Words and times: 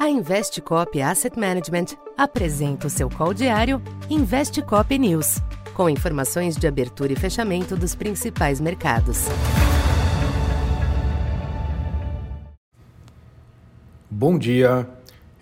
A 0.00 0.08
Investcop 0.08 0.98
Asset 1.02 1.38
Management 1.38 1.88
apresenta 2.16 2.86
o 2.86 2.90
seu 2.90 3.10
call 3.10 3.34
diário 3.34 3.82
Investcop 4.08 4.98
News, 4.98 5.42
com 5.74 5.90
informações 5.90 6.56
de 6.56 6.66
abertura 6.66 7.12
e 7.12 7.16
fechamento 7.16 7.76
dos 7.76 7.94
principais 7.94 8.62
mercados. 8.62 9.26
Bom 14.10 14.38
dia, 14.38 14.88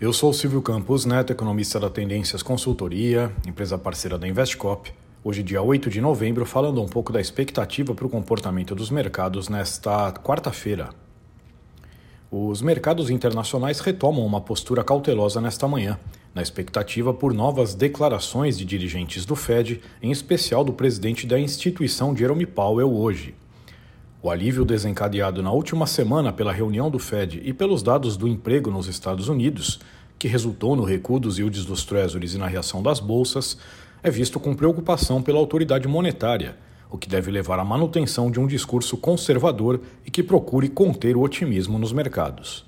eu 0.00 0.12
sou 0.12 0.32
Silvio 0.32 0.60
Campos 0.60 1.04
Neto, 1.04 1.32
economista 1.32 1.78
da 1.78 1.88
Tendências 1.88 2.42
Consultoria, 2.42 3.32
empresa 3.46 3.78
parceira 3.78 4.18
da 4.18 4.26
Investcop. 4.26 4.92
Hoje, 5.22 5.44
dia 5.44 5.62
8 5.62 5.88
de 5.88 6.00
novembro, 6.00 6.44
falando 6.44 6.82
um 6.82 6.88
pouco 6.88 7.12
da 7.12 7.20
expectativa 7.20 7.94
para 7.94 8.06
o 8.06 8.10
comportamento 8.10 8.74
dos 8.74 8.90
mercados 8.90 9.48
nesta 9.48 10.10
quarta-feira, 10.14 10.90
os 12.30 12.60
mercados 12.60 13.08
internacionais 13.08 13.80
retomam 13.80 14.24
uma 14.24 14.38
postura 14.38 14.84
cautelosa 14.84 15.40
nesta 15.40 15.66
manhã, 15.66 15.98
na 16.34 16.42
expectativa 16.42 17.14
por 17.14 17.32
novas 17.32 17.74
declarações 17.74 18.58
de 18.58 18.66
dirigentes 18.66 19.24
do 19.24 19.34
Fed, 19.34 19.80
em 20.02 20.10
especial 20.10 20.62
do 20.62 20.72
presidente 20.72 21.26
da 21.26 21.40
instituição 21.40 22.14
Jerome 22.14 22.44
Powell 22.44 22.94
hoje. 22.94 23.34
O 24.22 24.30
alívio 24.30 24.62
desencadeado 24.62 25.42
na 25.42 25.50
última 25.50 25.86
semana 25.86 26.30
pela 26.30 26.52
reunião 26.52 26.90
do 26.90 26.98
Fed 26.98 27.40
e 27.42 27.54
pelos 27.54 27.82
dados 27.82 28.14
do 28.14 28.28
emprego 28.28 28.70
nos 28.70 28.88
Estados 28.88 29.28
Unidos, 29.28 29.80
que 30.18 30.28
resultou 30.28 30.76
no 30.76 30.84
recuo 30.84 31.18
dos 31.18 31.38
yields 31.38 31.64
dos 31.64 31.82
treasuries 31.82 32.34
e 32.34 32.38
na 32.38 32.46
reação 32.46 32.82
das 32.82 33.00
bolsas, 33.00 33.56
é 34.02 34.10
visto 34.10 34.38
com 34.38 34.54
preocupação 34.54 35.22
pela 35.22 35.38
autoridade 35.38 35.88
monetária 35.88 36.56
o 36.90 36.98
que 36.98 37.08
deve 37.08 37.30
levar 37.30 37.58
à 37.58 37.64
manutenção 37.64 38.30
de 38.30 38.40
um 38.40 38.46
discurso 38.46 38.96
conservador 38.96 39.80
e 40.06 40.10
que 40.10 40.22
procure 40.22 40.68
conter 40.68 41.16
o 41.16 41.22
otimismo 41.22 41.78
nos 41.78 41.92
mercados. 41.92 42.64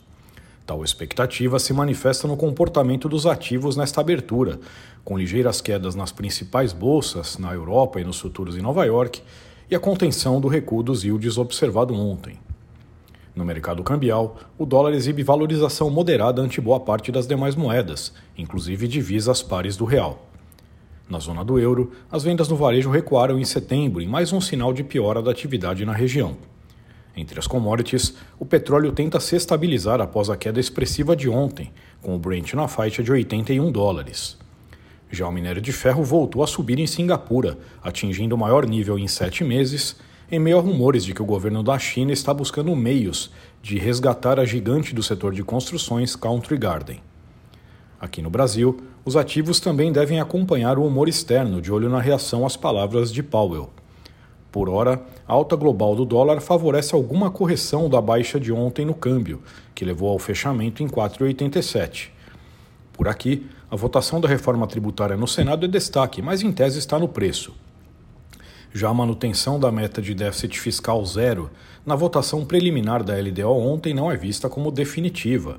Tal 0.66 0.84
expectativa 0.84 1.58
se 1.58 1.72
manifesta 1.72 2.28
no 2.28 2.36
comportamento 2.36 3.08
dos 3.08 3.26
ativos 3.26 3.76
nesta 3.76 4.00
abertura, 4.00 4.60
com 5.04 5.18
ligeiras 5.18 5.60
quedas 5.60 5.94
nas 5.94 6.12
principais 6.12 6.72
bolsas 6.72 7.38
na 7.38 7.52
Europa 7.52 8.00
e 8.00 8.04
nos 8.04 8.20
futuros 8.20 8.56
em 8.56 8.62
Nova 8.62 8.84
York, 8.84 9.22
e 9.70 9.74
a 9.74 9.80
contenção 9.80 10.40
do 10.40 10.48
recuo 10.48 10.82
dos 10.82 11.02
yields 11.02 11.38
observado 11.38 11.94
ontem. 11.94 12.38
No 13.34 13.44
mercado 13.44 13.82
cambial, 13.82 14.36
o 14.58 14.66
dólar 14.66 14.92
exibe 14.92 15.22
valorização 15.22 15.88
moderada 15.88 16.42
ante 16.42 16.60
boa 16.60 16.78
parte 16.78 17.10
das 17.10 17.26
demais 17.26 17.56
moedas, 17.56 18.12
inclusive 18.36 18.86
divisas 18.86 19.42
pares 19.42 19.76
do 19.76 19.84
real. 19.84 20.29
Na 21.10 21.18
zona 21.18 21.44
do 21.44 21.58
euro, 21.58 21.90
as 22.08 22.22
vendas 22.22 22.48
no 22.48 22.54
varejo 22.54 22.88
recuaram 22.88 23.36
em 23.36 23.44
setembro, 23.44 24.00
em 24.00 24.06
mais 24.06 24.32
um 24.32 24.40
sinal 24.40 24.72
de 24.72 24.84
piora 24.84 25.20
da 25.20 25.32
atividade 25.32 25.84
na 25.84 25.92
região. 25.92 26.36
Entre 27.16 27.36
as 27.36 27.48
commodities, 27.48 28.14
o 28.38 28.46
petróleo 28.46 28.92
tenta 28.92 29.18
se 29.18 29.34
estabilizar 29.34 30.00
após 30.00 30.30
a 30.30 30.36
queda 30.36 30.60
expressiva 30.60 31.16
de 31.16 31.28
ontem, 31.28 31.72
com 32.00 32.14
o 32.14 32.18
Brent 32.18 32.54
na 32.54 32.68
faixa 32.68 33.02
de 33.02 33.10
81 33.10 33.72
dólares. 33.72 34.38
Já 35.10 35.26
o 35.26 35.32
minério 35.32 35.60
de 35.60 35.72
ferro 35.72 36.04
voltou 36.04 36.44
a 36.44 36.46
subir 36.46 36.78
em 36.78 36.86
Singapura, 36.86 37.58
atingindo 37.82 38.36
o 38.36 38.38
maior 38.38 38.64
nível 38.64 38.96
em 38.96 39.08
sete 39.08 39.42
meses, 39.42 39.96
em 40.30 40.38
meio 40.38 40.58
a 40.58 40.60
rumores 40.60 41.04
de 41.04 41.12
que 41.12 41.22
o 41.22 41.26
governo 41.26 41.64
da 41.64 41.76
China 41.76 42.12
está 42.12 42.32
buscando 42.32 42.76
meios 42.76 43.32
de 43.60 43.76
resgatar 43.78 44.38
a 44.38 44.44
gigante 44.44 44.94
do 44.94 45.02
setor 45.02 45.34
de 45.34 45.42
construções 45.42 46.14
Country 46.14 46.56
Garden. 46.56 47.09
Aqui 48.00 48.22
no 48.22 48.30
Brasil, 48.30 48.80
os 49.04 49.14
ativos 49.14 49.60
também 49.60 49.92
devem 49.92 50.20
acompanhar 50.20 50.78
o 50.78 50.86
humor 50.86 51.06
externo, 51.06 51.60
de 51.60 51.70
olho 51.70 51.90
na 51.90 52.00
reação 52.00 52.46
às 52.46 52.56
palavras 52.56 53.12
de 53.12 53.22
Powell. 53.22 53.68
Por 54.50 54.70
hora, 54.70 55.02
a 55.28 55.32
alta 55.32 55.54
global 55.54 55.94
do 55.94 56.06
dólar 56.06 56.40
favorece 56.40 56.94
alguma 56.94 57.30
correção 57.30 57.90
da 57.90 58.00
baixa 58.00 58.40
de 58.40 58.50
ontem 58.52 58.86
no 58.86 58.94
câmbio, 58.94 59.42
que 59.74 59.84
levou 59.84 60.08
ao 60.08 60.18
fechamento 60.18 60.82
em 60.82 60.88
4,87. 60.88 62.08
Por 62.92 63.06
aqui, 63.06 63.46
a 63.70 63.76
votação 63.76 64.20
da 64.20 64.26
reforma 64.26 64.66
tributária 64.66 65.16
no 65.16 65.28
Senado 65.28 65.66
é 65.66 65.68
destaque, 65.68 66.22
mas 66.22 66.42
em 66.42 66.50
tese 66.50 66.78
está 66.78 66.98
no 66.98 67.06
preço. 67.06 67.54
Já 68.72 68.88
a 68.88 68.94
manutenção 68.94 69.60
da 69.60 69.70
meta 69.70 70.00
de 70.00 70.14
déficit 70.14 70.58
fiscal 70.58 71.04
zero 71.04 71.50
na 71.84 71.94
votação 71.94 72.44
preliminar 72.44 73.02
da 73.02 73.14
LDO 73.14 73.48
ontem 73.48 73.92
não 73.92 74.10
é 74.10 74.16
vista 74.16 74.48
como 74.48 74.70
definitiva. 74.70 75.58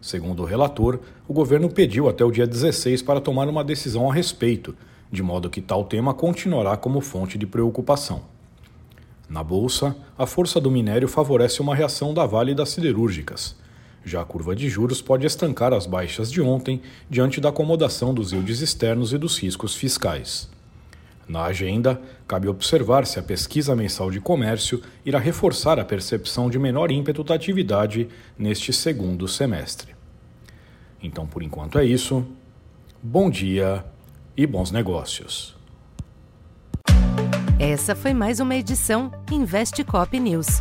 Segundo 0.00 0.42
o 0.42 0.46
relator, 0.46 0.98
o 1.28 1.32
governo 1.32 1.68
pediu 1.68 2.08
até 2.08 2.24
o 2.24 2.30
dia 2.30 2.46
16 2.46 3.02
para 3.02 3.20
tomar 3.20 3.48
uma 3.48 3.62
decisão 3.62 4.10
a 4.10 4.14
respeito, 4.14 4.74
de 5.12 5.22
modo 5.22 5.50
que 5.50 5.60
tal 5.60 5.84
tema 5.84 6.14
continuará 6.14 6.76
como 6.76 7.00
fonte 7.00 7.36
de 7.36 7.46
preocupação. 7.46 8.22
Na 9.28 9.44
bolsa, 9.44 9.94
a 10.18 10.26
força 10.26 10.60
do 10.60 10.70
minério 10.70 11.06
favorece 11.06 11.60
uma 11.60 11.74
reação 11.74 12.14
da 12.14 12.26
Vale 12.26 12.54
das 12.54 12.70
siderúrgicas. 12.70 13.54
Já 14.04 14.22
a 14.22 14.24
curva 14.24 14.56
de 14.56 14.68
juros 14.68 15.02
pode 15.02 15.26
estancar 15.26 15.72
as 15.74 15.86
baixas 15.86 16.32
de 16.32 16.40
ontem 16.40 16.80
diante 17.08 17.40
da 17.40 17.50
acomodação 17.50 18.14
dos 18.14 18.32
yields 18.32 18.60
externos 18.60 19.12
e 19.12 19.18
dos 19.18 19.38
riscos 19.38 19.74
fiscais. 19.74 20.48
Na 21.30 21.44
agenda, 21.44 22.02
cabe 22.26 22.48
observar 22.48 23.06
se 23.06 23.16
a 23.16 23.22
pesquisa 23.22 23.76
mensal 23.76 24.10
de 24.10 24.20
comércio 24.20 24.82
irá 25.06 25.16
reforçar 25.16 25.78
a 25.78 25.84
percepção 25.84 26.50
de 26.50 26.58
menor 26.58 26.90
ímpeto 26.90 27.22
da 27.22 27.36
atividade 27.36 28.08
neste 28.36 28.72
segundo 28.72 29.28
semestre. 29.28 29.94
Então, 31.00 31.28
por 31.28 31.44
enquanto 31.44 31.78
é 31.78 31.84
isso. 31.84 32.26
Bom 33.00 33.30
dia 33.30 33.84
e 34.36 34.44
bons 34.44 34.72
negócios. 34.72 35.56
Essa 37.60 37.94
foi 37.94 38.12
mais 38.12 38.40
uma 38.40 38.56
edição 38.56 39.12
Investe 39.30 39.84
Cop 39.84 40.18
News. 40.18 40.60